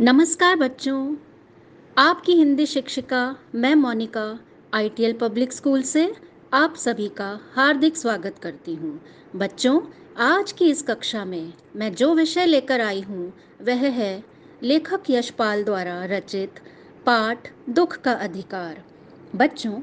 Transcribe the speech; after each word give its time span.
नमस्कार 0.00 0.56
बच्चों, 0.56 1.16
आपकी 1.98 2.32
हिंदी 2.32 2.66
शिक्षिका, 2.66 3.36
मैं 3.54 3.74
मोनिका, 3.74 4.38
आईटीएल 4.74 5.12
पब्लिक 5.12 5.52
स्कूल 5.52 5.82
से 5.82 6.14
आप 6.52 6.74
सभी 6.76 7.08
का 7.08 7.40
हार्दिक 7.54 7.96
स्वागत 7.96 8.38
करती 8.38 8.74
हूँ। 8.74 9.00
बच्चों, 9.36 9.80
आज 10.16 10.52
की 10.52 10.70
इस 10.70 10.82
कक्षा 10.82 11.24
में 11.24 11.52
मैं 11.76 11.94
जो 11.94 12.14
विषय 12.14 12.46
लेकर 12.46 12.80
आई 12.80 13.00
हूँ, 13.00 13.32
वह 13.62 13.86
है 13.90 14.24
लेखक 14.62 15.10
यशपाल 15.10 15.64
द्वारा 15.64 16.04
रचित 16.04 16.60
पाठ 17.06 17.50
दुख 17.70 17.96
का 17.96 18.12
अधिकार। 18.12 18.84
बच्चों, 19.36 19.80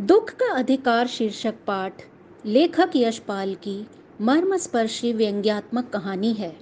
दुख 0.00 0.30
का 0.30 0.52
अधिकार 0.52 1.06
शीर्षक 1.06 1.54
पाठ 1.66 2.02
लेखक 2.46 2.90
यशपाल 2.96 3.54
की 3.54 3.86
मर्मस्पर्शी 4.20 5.12
व्यंग्यात्मक 5.12 5.90
कहानी 5.90 6.32
है। 6.32 6.56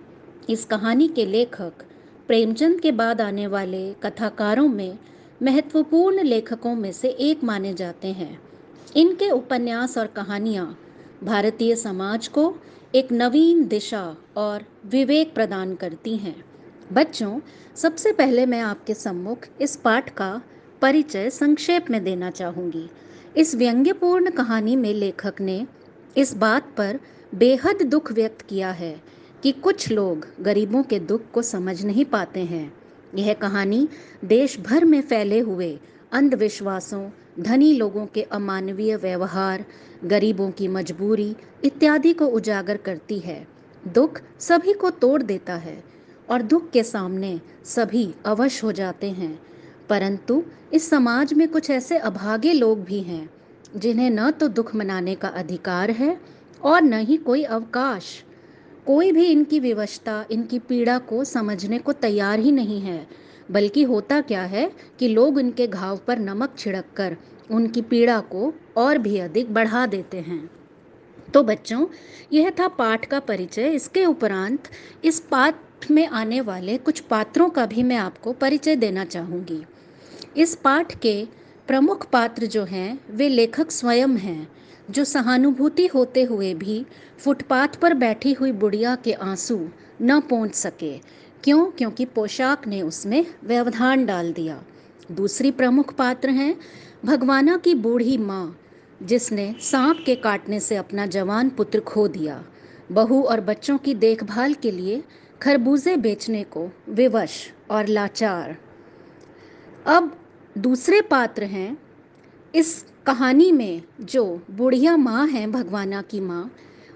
इस 0.50 0.64
कहानी 0.64 1.09
के 1.09 1.27
लेखक 1.27 1.73
प्रेमचंद 2.31 2.81
के 2.81 2.93
बाद 2.93 3.21
आने 3.21 3.47
वाले 3.47 3.93
कथाकारों 3.93 4.69
में 4.69 4.98
महत्वपूर्ण 5.43 6.23
लेखकों 6.23 6.75
में 6.75 6.93
से 6.93 7.09
एक 7.09 7.43
माने 7.45 7.75
जाते 7.75 8.09
हैं। 8.09 8.41
इनके 8.97 9.30
उपन्यास 9.30 9.98
और 9.98 10.06
कहानियाँ 10.06 10.79
भारतीय 11.25 11.77
समाज 11.77 12.29
को 12.29 12.56
एक 12.95 13.12
नवीन 13.12 13.66
दिशा 13.69 14.16
और 14.37 14.65
विवेक 14.87 15.34
प्रदान 15.34 15.75
करती 15.75 16.16
हैं। 16.16 16.45
बच्चों, 16.93 17.41
सबसे 17.77 18.12
पहले 18.12 18.47
मैं 18.47 18.61
आपके 18.61 18.95
सम्मुख 18.95 19.39
इस 19.61 19.77
पाठ 19.77 20.11
का 20.11 20.41
परिचय 20.83 21.31
संक्षेप 21.31 21.91
में 21.91 22.05
देना 22.05 22.31
चाहूँगी। 22.31 22.89
इस 23.37 23.55
व्यंग्यपूर्ण 23.55 24.31
कहानी 24.31 24.77
में 24.77 24.95
लेखक 24.95 25.41
ने 25.41 25.67
इस 26.17 26.37
बात 26.37 26.75
पर 26.77 27.01
बेहद 27.34 27.83
दुख 27.83 28.12
व्यक्त 28.12 28.42
किया 28.42 28.70
है 28.70 29.20
कि 29.43 29.53
कुछ 29.53 29.91
लोग 29.91 30.27
गरीबों 30.41 30.83
के 30.83 30.99
दुख 30.99 31.23
को 31.33 31.43
समझ 31.43 31.85
नहीं 31.85 32.05
पाते 32.05 32.41
हैं। 32.41 32.73
यह 33.15 33.33
कहानी 33.33 33.89
देश 34.25 34.61
भर 34.61 34.85
में 34.85 35.03
फैले 35.03 35.39
हुए 35.39 35.79
अंधविश्वासों, 36.12 37.11
धनी 37.41 37.73
लोगों 37.73 38.06
के 38.06 38.23
अमानवीय 38.23 38.97
व्यवहार, 38.97 39.64
गरीबों 40.05 40.51
की 40.51 40.69
मजबूरी 40.69 41.37
इत्यादि 41.64 42.12
को 42.12 42.27
उजागर 42.27 42.77
करती 42.77 43.19
है। 43.19 43.48
दुख 43.89 44.20
सभी 44.41 44.73
को 44.73 44.91
तोड़ 44.91 45.23
देता 45.23 45.55
है 45.55 45.84
और 46.31 46.42
दुख 46.42 46.70
के 46.70 46.83
सामने 46.83 47.41
सभी 47.64 48.14
अवश 48.27 48.64
हो 48.64 48.73
जाते 48.73 49.11
हैं। 49.11 49.42
परंतु 49.89 50.42
इस 50.73 50.91
समाज 50.91 51.34
में 51.34 51.48
कुछ 51.48 51.70
ऐसे 51.70 51.98
अभागे 51.98 52.53
लोग 52.53 52.84
भी 52.84 53.01
हैं, 53.01 53.31
जिन्हें 53.77 54.11
न 54.11 54.31
तो 54.31 54.48
दुख 54.48 54.75
मनाने 54.75 55.14
का 55.14 55.29
अधिकार 55.29 55.91
है 55.91 56.20
और 56.62 56.83
न 56.83 56.92
ही 56.92 57.17
कोई 57.17 57.42
अवकाश। 57.42 58.25
कोई 58.86 59.12
भी 59.12 59.25
इनकी 59.25 59.61
विवशता, 59.61 60.27
इनकी 60.31 60.59
पीड़ा 60.59 60.98
को 60.98 61.25
समझने 61.25 61.78
को 61.78 61.92
तैयार 61.92 62.39
ही 62.39 62.53
नहीं 62.53 62.81
है। 62.81 63.06
बल्कि 63.50 63.83
होता 63.83 64.20
क्या 64.20 64.42
है 64.42 64.73
कि 64.98 65.09
लोग 65.09 65.39
इनके 65.39 65.67
घाव 65.67 65.97
पर 65.97 66.19
नमक 66.19 66.55
छिड़क 66.59 66.84
कर 66.97 67.17
उनकी 67.51 67.83
पीड़ा 67.83 68.20
को 68.20 68.55
और 68.77 68.98
भी 68.98 69.19
अधिक 69.19 69.55
बढ़ा 69.55 69.86
देते 69.86 70.19
हैं। 70.19 70.51
तो 71.34 71.42
बच्चों, 71.42 71.86
यह 72.33 72.51
था 72.51 72.69
पाठ 72.69 73.05
का 73.05 73.20
परिचय। 73.20 73.69
इसके 73.69 74.05
उपरांत 74.05 74.69
इस 75.05 75.20
पाठ 75.20 75.55
में 75.91 76.06
आने 76.06 76.41
वाले 76.41 76.78
कुछ 76.78 77.01
पात्रों 77.01 77.48
का 77.48 77.67
भी 77.67 77.83
मैं 77.83 77.97
आपको 77.97 78.33
परिचय 78.33 78.77
देना 78.77 79.05
चाहूँगी। 79.05 79.64
इस 80.36 80.55
पाठ 80.55 80.98
के 80.98 81.27
प्रमुख 81.67 82.11
पात्र 82.11 82.47
जो 82.47 82.64
हैं, 82.64 83.01
वे 83.11 83.28
लेखक 83.28 83.70
स्वयं 83.70 84.08
हैं। 84.08 84.48
जो 84.91 85.05
सहानुभूति 85.05 85.86
होते 85.86 86.22
हुए 86.22 86.55
भी 86.55 86.86
फुटपाथ 87.19 87.69
पर 87.69 87.94
बैठी 87.94 88.33
हुई 88.33 88.52
बुढ़िया 88.52 88.94
के 88.96 89.12
आँसू 89.12 89.69
न 90.02 90.20
पहुँच 90.20 90.55
सके। 90.55 90.98
क्यों? 91.44 91.66
क्योंकि 91.66 92.05
पोशाक 92.05 92.66
ने 92.66 92.83
उसमें 92.83 93.27
व्यवधान 93.44 94.06
डाल 94.06 94.33
दिया। 94.33 94.62
दूसरी 95.12 95.50
प्रमुख 95.50 95.94
पात्र 95.94 96.30
हैं 96.30 96.56
भगवाना 97.05 97.56
की 97.56 97.74
बूढ़ी 97.74 98.18
माँ, 98.18 98.61
जिसने 99.02 99.55
सांप 99.61 100.02
के 100.06 100.14
काटने 100.14 100.61
से 100.61 100.77
अपना 100.77 101.06
जवान 101.06 101.50
पुत्र 101.50 101.80
खो 101.80 102.08
दिया। 102.08 102.45
बहू 102.92 103.23
और 103.23 103.40
बच्चों 103.40 103.79
की 103.79 103.95
देखभाल 103.95 104.55
के 104.55 104.70
लिए 104.70 105.05
खरबूजे 105.42 105.96
बेचने 105.96 106.45
को 106.45 106.68
विवश 106.89 107.52
और 107.70 107.86
लाचार। 107.86 108.56
अब 109.86 110.17
दूसरे 110.58 111.00
पात्र 111.00 111.45
हैं 111.45 111.79
इस 112.55 112.84
कहानी 113.06 113.52
में 113.52 113.83
जो 114.00 114.42
बुढ़िया 114.50 114.96
माँ 114.96 115.27
हैं 115.27 115.52
भगवाना 115.52 116.02
की 116.02 116.20
माँ, 116.20 116.50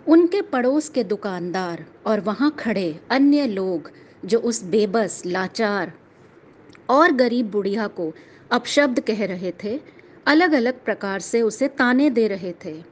उनके 0.09 0.43
पड़ोस 0.43 0.89
के 0.89 1.05
दुकानदार 1.05 1.85
और 2.07 2.21
वहाँ 2.21 2.51
खड़े 2.59 3.01
अन्य 3.11 3.47
लोग 3.47 3.91
जो 4.25 4.39
उस 4.39 4.65
बेबस, 4.65 5.23
लाचार 5.27 5.93
और 6.91 7.13
गरीब 7.13 7.51
बुढ़िया 7.51 7.87
को 7.87 8.13
अपशब्द 8.53 9.01
कह 9.01 9.25
रहे 9.27 9.53
थे 9.65 9.81
अलग 10.27 10.53
अलग 10.53 10.85
प्रकार 10.85 11.21
से 11.21 11.43
उसे 11.43 11.69
ताने 11.69 12.11
दे 12.11 12.29
रहे 12.29 12.53
थे। 12.65 12.83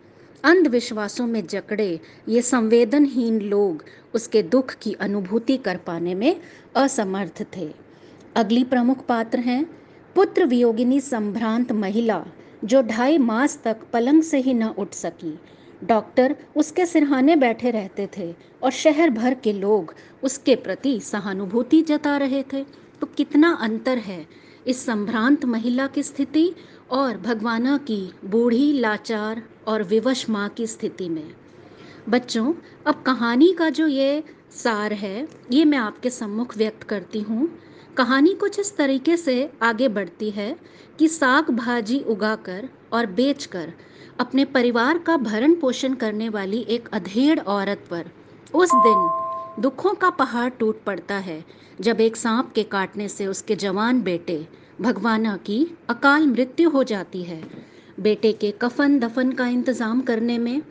अंधविश्वासों 0.44 1.26
में 1.26 1.46
जकड़े 1.46 2.00
ये 2.28 2.42
संवेदनहीन 2.42 3.40
लोग 3.40 3.84
उसके 4.14 4.42
दुख 4.42 4.74
की 4.74 4.92
अनुभूति 4.92 5.56
कर 5.56 5.76
पाने 5.76 6.14
में 6.14 6.40
असमर्थ 6.76 7.46
थे। 7.56 7.70
अगली 8.36 8.64
प्रमुख 8.64 9.06
पात्र 9.06 9.38
हैं, 9.38 9.64
पुत्र 10.14 10.44
वियोगिनी 10.44 11.00
संभ्रांत 11.00 11.72
महिला 11.72 12.24
जो 12.64 12.82
ढाई 12.82 13.18
मास 13.18 13.58
तक 13.64 13.76
पलंग 13.92 14.22
से 14.22 14.38
ही 14.38 14.54
न 14.54 14.68
उठ 14.68 14.94
सकी। 14.94 15.38
डॉक्टर 15.84 16.36
उसके 16.56 16.86
सिरहाने 16.86 17.36
बैठे 17.36 17.70
रहते 17.70 18.08
थे 18.16 18.34
और 18.62 18.70
शहर 18.70 19.10
भर 19.10 19.34
के 19.34 19.52
लोग 19.52 19.94
उसके 20.22 20.54
प्रति 20.56 20.98
सहानुभूति 21.00 21.82
जता 21.82 22.16
रहे 22.16 22.42
थे। 22.42 22.64
तो 23.00 23.06
कितना 23.06 23.50
अंतर 23.60 23.98
है 23.98 24.26
इस 24.66 24.84
संभ्रांत 24.86 25.44
महिला 25.44 25.86
की 25.86 26.02
स्थिति 26.02 26.52
और 26.90 27.16
भगवाना 27.18 27.76
की 27.78 28.12
बूढ़ी, 28.24 28.72
लाचार 28.72 29.42
और 29.66 29.82
विवश 29.82 30.28
माँ 30.30 30.48
की 30.48 30.66
स्थिति 30.66 31.08
में। 31.08 31.34
बच्चों, 32.08 32.52
अब 32.86 33.02
कहानी 33.02 33.52
का 33.52 33.68
जो 33.70 33.86
ये 33.86 34.22
सार 34.52 34.92
है, 34.92 35.28
ये 35.52 35.64
मैं 35.64 35.78
आपके 35.78 36.10
सम्मुख 36.10 36.56
व्यक्त 36.56 36.82
करती 36.82 37.20
हूँ। 37.20 37.48
कहानी 37.96 38.32
कुछ 38.34 38.58
इस 38.60 38.76
तरीके 38.76 39.16
से 39.16 39.50
आगे 39.62 39.88
बढ़ती 39.88 40.30
है 40.30 40.54
कि 40.98 41.08
साग 41.08 41.50
भाजी 41.50 41.98
उगाकर 42.00 42.68
और 42.92 43.06
बेचकर 43.06 43.72
अपने 44.20 44.44
परिवार 44.44 44.98
का 44.98 45.16
भरण 45.16 45.54
पोषण 45.54 45.94
करने 45.94 46.28
वाली 46.28 46.60
एक 46.68 46.88
अधेड़ 46.92 47.38
औरत 47.40 47.84
पर 47.90 48.10
उस 48.54 48.70
दिन 48.74 49.62
दुखों 49.62 49.94
का 49.94 50.10
पहाड़ 50.10 50.48
टूट 50.50 50.82
पड़ता 50.84 51.14
है 51.18 51.44
जब 51.80 52.00
एक 52.00 52.16
सांप 52.16 52.52
के 52.52 52.62
काटने 52.62 53.08
से 53.08 53.26
उसके 53.26 53.56
जवान 53.56 54.02
बेटे 54.02 54.46
भगवाना 54.80 55.36
की 55.36 55.66
अकाल 55.88 56.26
मृत्यु 56.26 56.70
हो 56.70 56.84
जाती 56.84 57.22
है। 57.22 57.42
बेटे 58.00 58.32
के 58.32 58.50
कफन 58.62 58.98
दफन 58.98 59.32
का 59.32 59.46
इंतज़ाम 59.46 60.00
करने 60.00 60.38
में 60.38 60.62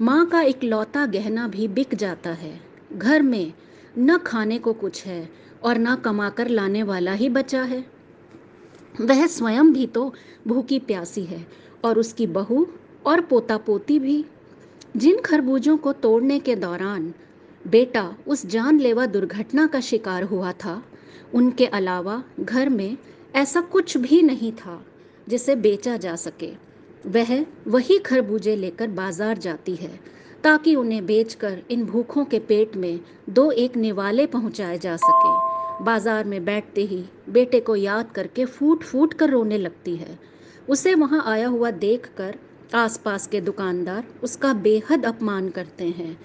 माँ 0.00 0.24
का 0.26 0.40
एक 0.40 0.64
लौता 0.64 1.04
गहना 1.06 1.46
भी 1.48 1.68
बिक 1.68 1.94
जाता 1.94 2.30
है। 2.30 2.60
घर 2.92 3.22
में 3.22 3.52
न 3.98 4.16
खाने 4.16 4.58
को 4.58 4.72
कुछ 4.72 5.04
है 5.06 5.28
और 5.62 5.78
न 5.78 5.94
कमाकर 5.94 6.48
लाने 6.48 6.82
वाला 6.82 7.12
ही 7.12 7.28
बचा 7.28 7.62
है। 7.62 7.84
वह 9.00 9.26
स्वयं 9.26 9.72
भी 9.72 9.86
तो 9.86 10.12
भूखी 10.48 10.78
प्यासी 10.78 11.24
है 11.24 11.46
और 11.84 11.98
उसकी 11.98 12.26
बहू 12.28 12.66
और 13.06 13.20
पोता 13.20 13.56
पोती 13.58 13.98
भी। 13.98 14.24
जिन 14.96 15.20
खरबूजों 15.20 15.76
को 15.76 15.92
तोड़ने 15.92 16.38
के 16.38 16.54
दौरान 16.56 17.12
बेटा 17.64 18.02
उस 18.26 18.44
जानलेवा 18.46 19.06
दुर्घटना 19.06 19.66
का 19.66 19.80
शिकार 19.80 20.22
हुआ 20.22 20.52
था, 20.54 20.82
उनके 21.34 21.66
अलावा 21.66 22.22
घर 22.40 22.68
में 22.68 22.96
ऐसा 23.34 23.60
कुछ 23.60 23.96
भी 23.96 24.22
नहीं 24.22 24.52
था 24.52 24.82
जिसे 25.26 25.54
बेचा 25.56 25.96
जा 25.96 26.14
सके। 26.16 26.52
वह 27.06 27.44
वही 27.66 27.98
खरबूजे 27.98 28.56
लेकर 28.56 28.88
बाज़ार 28.88 29.38
जाती 29.38 29.74
है 29.76 29.98
ताकि 30.44 30.74
उन्हें 30.74 31.04
बेचकर 31.06 31.62
इन 31.70 31.84
भूखों 31.84 32.24
के 32.24 32.38
पेट 32.38 32.76
में 32.76 33.00
दो 33.30 33.50
एक 33.52 33.76
निवाले 33.76 34.26
पहुँचाए 34.26 34.78
जा 34.78 34.96
सके। 34.96 35.49
बाज़ार 35.80 36.24
में 36.24 36.44
बैठते 36.44 36.84
ही 36.84 37.04
बेटे 37.28 37.60
को 37.60 37.76
याद 37.76 38.10
करके 38.10 38.44
फूट 38.46 38.82
फूट 38.82 39.14
कर 39.14 39.30
रोने 39.30 39.58
लगती 39.58 39.94
है। 39.96 40.18
उसे 40.68 40.94
वहाँ 40.94 41.22
आया 41.26 41.48
हुआ 41.48 41.70
देखकर 41.70 42.34
आसपास 42.74 43.26
के 43.26 43.40
दुकानदार 43.40 44.04
उसका 44.22 44.52
बेहद 44.56 45.04
अपमान 45.06 45.48
करते 45.48 45.88
हैं 45.90 46.16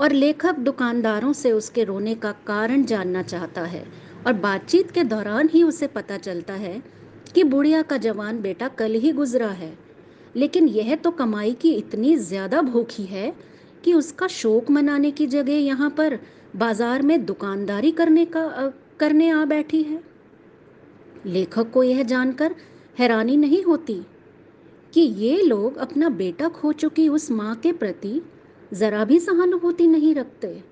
और 0.00 0.12
लेखक 0.12 0.58
दुकानदारों 0.58 1.32
से 1.32 1.52
उसके 1.52 1.84
रोने 1.84 2.14
का 2.14 2.32
कारण 2.46 2.84
जानना 2.84 3.22
चाहता 3.22 3.62
है 3.62 3.84
और 4.26 4.32
बातचीत 4.32 4.90
के 4.90 5.04
दौरान 5.04 5.48
ही 5.48 5.62
उसे 5.62 5.86
पता 5.88 6.16
चलता 6.18 6.54
है 6.54 6.82
कि 7.34 7.44
बुढ़िया 7.44 7.82
का 7.82 7.96
जवान 7.98 8.40
बेटा 8.42 8.68
कल 8.68 8.94
ही 8.94 9.12
गुजरा 9.12 9.48
है। 9.48 9.72
लेकिन 10.36 10.68
यह 10.68 10.94
तो 10.96 11.10
कमाई 11.12 11.52
की 11.52 11.72
इतनी 11.72 12.16
ज़्यादा 12.18 12.60
भूखी 12.62 13.04
है 13.04 13.32
कि 13.84 13.94
उसका 13.94 14.26
शोक 14.28 14.70
मनाने 14.70 15.10
की 15.10 15.26
जगह 15.26 15.52
यहाँ 15.54 15.90
पर 15.90 16.18
बाज़ार 16.56 17.02
में 17.02 17.24
दुकानदारी 17.26 17.90
करने 17.92 18.24
का 18.26 18.72
करने 19.00 19.28
आ 19.30 19.44
बैठी 19.44 19.82
है। 19.82 20.02
लेखक 21.26 21.70
को 21.70 21.82
यह 21.82 22.02
जानकर 22.02 22.54
हैरानी 22.98 23.36
नहीं 23.36 23.62
होती 23.64 24.00
कि 24.92 25.00
ये 25.00 25.40
लोग 25.42 25.76
अपना 25.76 26.08
बेटा 26.08 26.48
खो 26.50 26.72
चुकी 26.72 27.08
उस 27.08 27.30
माँ 27.30 27.54
के 27.56 27.72
प्रति 27.72 28.20
ज़रा 28.72 29.04
भी 29.04 29.18
सहानुभूति 29.20 29.86
नहीं 29.86 30.14
रखते। 30.14 30.62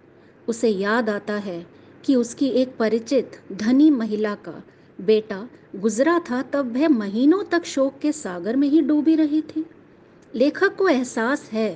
उसे 0.48 0.68
याद 0.68 1.10
आता 1.10 1.34
है 1.36 1.64
कि 2.04 2.14
उसकी 2.14 2.48
एक 2.52 2.76
परिचित 2.76 3.40
धनी 3.52 3.90
महिला 3.90 4.34
का 4.34 4.62
बेटा 4.98 5.48
गुजरा 5.76 6.18
था 6.20 6.40
तब 6.42 6.72
वह 6.72 6.88
महीनों 6.88 7.42
तक 7.44 7.64
शोक 7.64 7.98
के 7.98 8.12
सागर 8.12 8.56
में 8.56 8.68
ही 8.68 8.80
डूबी 8.82 9.14
रही 9.14 9.40
थी। 9.42 9.64
लेखक 10.34 10.76
को 10.76 10.88
एहसास 10.88 11.48
है 11.52 11.70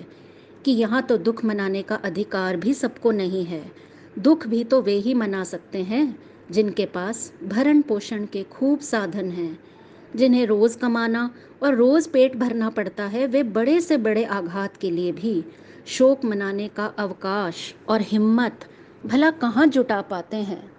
कि 0.65 0.73
यहाँ 0.73 1.03
तो 1.03 1.17
दुख 1.19 1.45
मनाने 1.45 1.83
का 1.83 1.95
अधिकार 2.05 2.57
भी 2.57 2.75
सबको 2.75 3.11
नहीं 3.11 3.45
है। 3.45 3.65
दुख 4.19 4.47
भी 4.47 4.63
तो 4.65 4.81
वे 4.83 4.95
ही 4.97 5.15
मना 5.15 5.43
सकते 5.45 5.83
हैं 5.83 6.05
जिनके 6.51 6.87
पास 6.87 7.33
भरण 7.45 7.83
पोषण 7.83 8.27
के 8.27 8.43
खूब 8.43 8.81
साधन 8.81 9.31
हैं, 9.31 9.59
जिन्हें 10.17 10.47
रोज़ 10.47 10.79
कमाना 10.79 11.31
और 11.63 11.75
रोज़ 11.75 12.09
पेट 12.09 12.37
भरना 12.37 12.71
पड़ता 12.71 13.05
है, 13.05 13.27
वे 13.27 13.43
बड़े 13.43 13.81
से 13.81 13.97
बड़े 13.97 14.25
आघात 14.25 14.77
के 14.77 14.91
लिए 14.91 15.13
भी 15.13 15.45
शोक 15.87 16.25
मनाने 16.25 16.69
का 16.69 16.87
अवकाश 16.87 17.75
और 17.89 18.01
हिम्मत 18.01 18.69
भला 19.07 19.31
कहाँ 19.31 19.67
जुटा 19.67 20.01
पाते 20.01 20.37
हैं। 20.37 20.73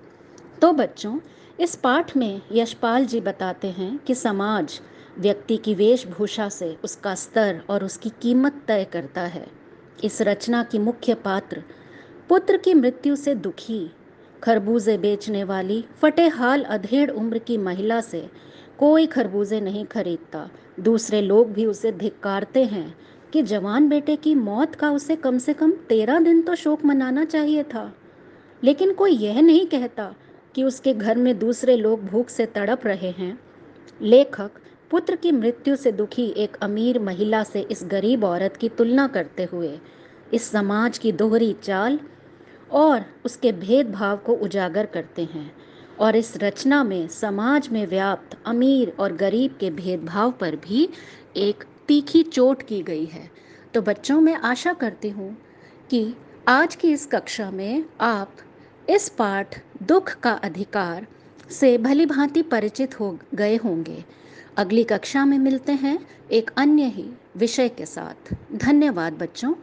तो 0.62 0.74
बच्चों, 0.74 1.20
इस 1.60 1.76
पाठ 1.76 2.18
में 2.18 2.42
यशपाल 2.52 3.06
जी 3.06 3.22
बताते 3.22 3.68
हैं 3.68 3.98
कि 3.98 4.16
समाज 4.16 4.82
व्यक्ति 5.20 5.58
की 5.58 5.76
वेशभूषा 5.76 6.50
से 6.50 6.78
उसका 6.84 7.16
स्तर 7.16 7.62
और 7.70 7.84
उसकी 7.84 8.10
कीमत 8.22 8.62
तय 8.68 8.84
करता 8.84 9.22
है। 9.22 9.48
इस 10.04 10.22
रचना 10.22 10.64
की 10.64 10.80
मुख्य 10.80 11.14
पात्र 11.14 11.64
पुत्र 12.30 12.58
की 12.58 12.74
मृत्यु 12.74 13.16
से 13.16 13.36
दुखी 13.36 13.92
खरबूजे 14.44 14.98
बेचने 14.98 15.44
वाली 15.44 15.84
फटेहाल 16.02 16.64
अधेड़ 16.64 17.12
उम्र 17.12 17.38
की 17.38 17.58
महिला 17.58 18.02
से 18.02 18.28
कोई 18.80 19.06
खरबूजे 19.06 19.60
नहीं 19.62 19.86
खरीदता। 19.86 20.50
दूसरे 20.80 21.22
लोग 21.22 21.52
भी 21.52 21.66
उसे 21.66 21.92
धिक्कारते 21.92 22.64
हैं 22.64 22.96
कि 23.34 23.42
जवान 23.42 23.90
बेटे 23.90 24.16
की 24.16 24.36
मौत 24.36 24.76
का 24.76 24.92
उसे 24.92 25.16
कम 25.16 25.38
से 25.38 25.54
कम 25.54 25.72
तेरह 25.90 26.20
दिन 26.20 26.42
तो 26.42 26.56
शोक 26.56 26.86
मनाना 26.86 27.26
चाहिए 27.26 27.64
था। 27.64 27.94
लेकिन 28.64 28.94
कोई 28.94 29.12
यह 29.12 29.42
नहीं 29.42 29.66
कहता 29.66 30.14
कि 30.56 30.64
उसके 30.64 30.94
घर 30.94 31.18
में 31.18 31.38
दूसरे 31.40 31.78
लोग 31.78 32.06
भूख 32.06 32.30
से 32.30 32.46
तड़प 32.46 32.86
रहे 32.86 33.10
हैं। 33.10 33.38
लेखक 34.02 34.52
पुत्र 34.92 35.16
की 35.16 35.32
मृत्यु 35.32 35.76
से 35.76 35.92
दुखी 35.92 36.28
एक 36.38 36.56
अमीर 36.56 37.00
महिला 37.00 37.44
से 37.44 37.62
इस 37.62 37.84
गरीब 37.84 38.24
औरत 38.24 38.58
की 38.58 38.70
तुलना 38.70 39.08
करते 39.08 39.44
हुए 39.44 39.80
इस 40.34 40.52
समाज 40.52 40.98
की 40.98 41.12
दोहरी 41.12 41.54
चाल 41.54 42.00
और 42.74 43.06
उसके 43.26 43.52
भेदभाव 43.52 44.18
को 44.18 44.34
उजागर 44.34 44.86
करते 44.86 45.24
हैं 45.24 45.52
और 46.00 46.16
इस 46.16 46.38
रचना 46.38 46.84
में 46.84 47.08
समाज 47.08 47.70
में 47.70 47.86
व्याप्त 47.88 48.38
अमीर 48.46 48.94
और 49.00 49.14
गरीब 49.14 49.58
के 49.60 49.70
भेदभाव 49.70 50.32
पर 50.32 50.56
भी 50.56 50.90
एक 51.38 51.64
तीखी 51.88 52.24
चोट 52.24 52.62
की 52.62 52.82
गई 52.84 53.06
है। 53.06 53.30
तो 53.74 53.82
बच्चों, 53.82 54.22
मैं 54.22 54.36
आशा 54.36 54.74
करती 54.74 55.10
हूँ 55.10 55.38
कि 55.90 56.16
आज 56.48 56.76
की 56.76 56.92
इस 56.92 57.06
कक्षा 57.06 57.52
में 57.52 57.86
आप 58.02 58.36
इस 58.90 59.10
पाठ 59.10 59.60
दुख 59.84 60.14
का 60.14 60.32
अधिकार 60.32 61.08
से 61.50 61.78
भली 61.78 62.06
भांति 62.06 62.42
परिचित 62.42 63.00
हो 63.00 63.18
गए 63.36 63.56
होंगे। 63.56 64.04
अगली 64.58 64.84
कक्षा 64.84 65.26
में 65.26 65.38
मिलते 65.40 65.72
हैं 65.72 65.98
एक 66.32 66.52
अन्य 66.58 66.84
ही 66.84 67.10
विषय 67.38 67.70
के 67.70 67.86
साथ। 67.86 68.34
धन्यवाद 68.56 69.14
बच्चों। 69.14 69.54